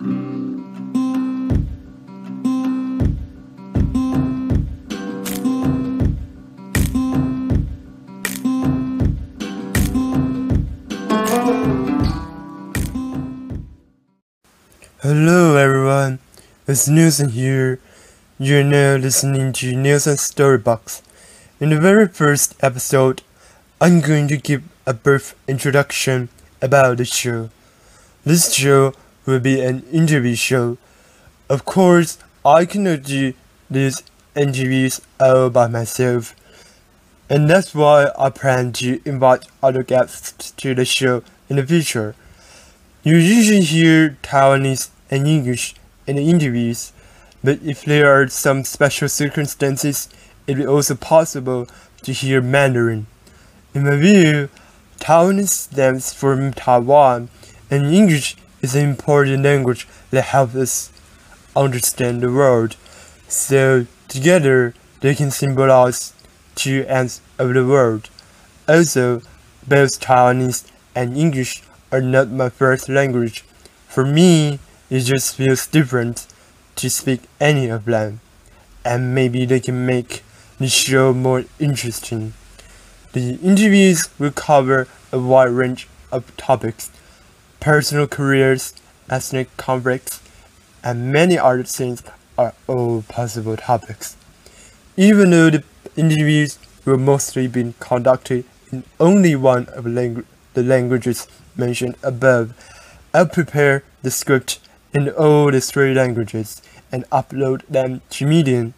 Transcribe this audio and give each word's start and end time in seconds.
Hello 0.00 0.16
everyone, 15.56 16.18
it's 16.66 16.88
Nelson 16.88 17.28
here. 17.28 17.78
You're 18.38 18.64
now 18.64 18.96
listening 18.96 19.52
to 19.52 19.76
Nelson's 19.76 20.20
Storybox. 20.20 21.02
In 21.60 21.68
the 21.68 21.78
very 21.78 22.08
first 22.08 22.56
episode, 22.64 23.20
I'm 23.78 24.00
going 24.00 24.28
to 24.28 24.38
give 24.38 24.62
a 24.86 24.94
brief 24.94 25.34
introduction 25.46 26.30
about 26.62 26.96
the 26.96 27.04
show. 27.04 27.50
This 28.24 28.54
show 28.54 28.94
will 29.30 29.40
be 29.40 29.60
an 29.60 29.84
interview 29.92 30.34
show. 30.34 30.76
Of 31.48 31.64
course, 31.64 32.18
I 32.44 32.64
cannot 32.64 33.04
do 33.04 33.32
these 33.70 34.02
interviews 34.34 35.00
all 35.20 35.50
by 35.50 35.68
myself. 35.68 36.34
And 37.28 37.48
that's 37.48 37.74
why 37.74 38.10
I 38.18 38.30
plan 38.30 38.72
to 38.74 39.00
invite 39.04 39.46
other 39.62 39.84
guests 39.84 40.50
to 40.50 40.74
the 40.74 40.84
show 40.84 41.22
in 41.48 41.56
the 41.56 41.66
future. 41.66 42.16
You 43.04 43.16
usually 43.16 43.62
hear 43.62 44.18
Taiwanese 44.22 44.90
and 45.10 45.26
English 45.28 45.74
in 46.06 46.16
the 46.16 46.28
interviews, 46.28 46.92
but 47.42 47.62
if 47.62 47.84
there 47.84 48.12
are 48.12 48.26
some 48.28 48.64
special 48.64 49.08
circumstances, 49.08 50.08
it 50.46 50.58
is 50.58 50.66
also 50.66 50.96
possible 50.96 51.68
to 52.02 52.12
hear 52.12 52.40
Mandarin. 52.40 53.06
In 53.74 53.84
my 53.84 53.96
view, 53.96 54.48
Taiwanese 54.98 55.70
stems 55.70 56.12
from 56.12 56.52
Taiwan, 56.52 57.28
and 57.70 57.94
English 57.94 58.36
is 58.62 58.74
an 58.74 58.88
important 58.88 59.42
language 59.42 59.86
that 60.10 60.22
helps 60.22 60.54
us 60.54 60.92
understand 61.56 62.20
the 62.20 62.32
world. 62.32 62.76
So 63.28 63.86
together, 64.08 64.74
they 65.00 65.14
can 65.14 65.30
symbolize 65.30 66.12
two 66.54 66.84
ends 66.88 67.20
of 67.38 67.54
the 67.54 67.66
world. 67.66 68.10
Also, 68.68 69.22
both 69.66 70.00
Taiwanese 70.00 70.70
and 70.94 71.16
English 71.16 71.62
are 71.92 72.00
not 72.00 72.30
my 72.30 72.48
first 72.48 72.88
language. 72.88 73.44
For 73.88 74.04
me, 74.04 74.58
it 74.90 75.00
just 75.00 75.36
feels 75.36 75.66
different 75.66 76.26
to 76.76 76.90
speak 76.90 77.22
any 77.40 77.68
of 77.68 77.84
them, 77.84 78.20
and 78.84 79.14
maybe 79.14 79.44
they 79.44 79.60
can 79.60 79.86
make 79.86 80.22
the 80.58 80.68
show 80.68 81.12
more 81.12 81.44
interesting. 81.58 82.34
The 83.12 83.34
interviews 83.42 84.08
will 84.18 84.30
cover 84.30 84.86
a 85.12 85.18
wide 85.18 85.50
range 85.50 85.88
of 86.12 86.36
topics 86.36 86.90
personal 87.60 88.06
careers, 88.08 88.74
ethnic 89.08 89.54
conflicts, 89.56 90.20
and 90.82 91.12
many 91.12 91.38
other 91.38 91.62
things 91.62 92.02
are 92.38 92.54
all 92.66 93.02
possible 93.02 93.56
topics. 93.56 94.16
Even 94.96 95.30
though 95.30 95.50
the 95.50 95.62
interviews 95.96 96.58
will 96.84 96.96
mostly 96.96 97.46
be 97.46 97.74
conducted 97.78 98.44
in 98.72 98.84
only 98.98 99.36
one 99.36 99.66
of 99.68 99.84
langu- 99.84 100.24
the 100.54 100.62
languages 100.62 101.28
mentioned 101.56 101.96
above, 102.02 102.54
I'll 103.12 103.26
prepare 103.26 103.82
the 104.02 104.10
script 104.10 104.60
in 104.94 105.10
all 105.10 105.50
the 105.50 105.60
three 105.60 105.94
languages 105.94 106.62
and 106.90 107.08
upload 107.10 107.66
them 107.68 108.00
to 108.10 108.26
Medium. 108.26 108.74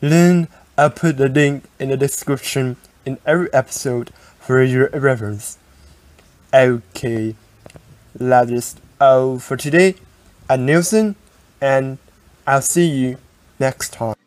Then 0.00 0.48
I'll 0.76 0.90
put 0.90 1.16
the 1.16 1.28
link 1.28 1.64
in 1.78 1.88
the 1.88 1.96
description 1.96 2.76
in 3.04 3.18
every 3.26 3.52
episode 3.52 4.10
for 4.38 4.62
your 4.62 4.88
reference. 4.90 5.58
Okay, 6.52 7.34
that 8.14 8.50
is 8.50 8.76
all 9.00 9.38
for 9.38 9.56
today. 9.56 9.94
I'm 10.48 10.66
Nelson, 10.66 11.16
and 11.60 11.98
I'll 12.46 12.62
see 12.62 12.86
you 12.86 13.18
next 13.58 13.92
time. 13.92 14.19